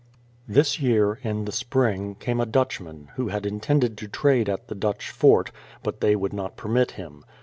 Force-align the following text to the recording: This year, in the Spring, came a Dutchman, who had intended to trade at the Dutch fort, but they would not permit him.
This 0.47 0.79
year, 0.79 1.19
in 1.21 1.45
the 1.45 1.51
Spring, 1.51 2.15
came 2.19 2.39
a 2.41 2.47
Dutchman, 2.47 3.09
who 3.17 3.27
had 3.27 3.45
intended 3.45 3.99
to 3.99 4.07
trade 4.07 4.49
at 4.49 4.67
the 4.67 4.73
Dutch 4.73 5.11
fort, 5.11 5.51
but 5.83 6.01
they 6.01 6.15
would 6.15 6.33
not 6.33 6.57
permit 6.57 6.93
him. 6.97 7.23